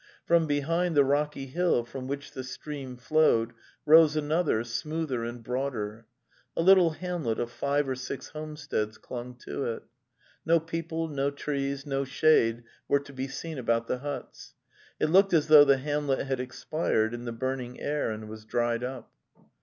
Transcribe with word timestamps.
From 0.25 0.47
behind 0.47 0.97
the 0.97 1.03
rocky 1.03 1.45
hill 1.45 1.85
from 1.85 2.07
which 2.07 2.31
the 2.31 2.43
stream 2.43 2.97
flowed 2.97 3.53
rose 3.85 4.15
an 4.15 4.31
other, 4.31 4.63
smoother 4.63 5.23
and 5.23 5.43
broader; 5.43 6.07
a 6.57 6.63
little 6.63 6.89
hamlet 6.93 7.39
of 7.39 7.51
five 7.51 7.87
or 7.87 7.93
six 7.93 8.29
homesteads 8.29 8.97
clung 8.97 9.35
to 9.45 9.65
it. 9.65 9.83
No 10.43 10.59
people, 10.59 11.07
no 11.07 11.29
trees, 11.29 11.85
no 11.85 12.03
shade 12.03 12.63
were 12.87 12.99
to 13.01 13.13
be 13.13 13.27
seen 13.27 13.59
about 13.59 13.85
the 13.85 13.99
huts; 13.99 14.55
it 14.99 15.11
looked 15.11 15.33
as 15.35 15.49
though 15.49 15.65
the 15.65 15.77
hamlet 15.77 16.25
had 16.25 16.39
expired 16.39 17.13
in 17.13 17.25
the 17.25 17.31
burning 17.31 17.79
air 17.79 18.09
and 18.09 18.27
was 18.27 18.43
dried 18.43 18.83
up. 18.83 19.11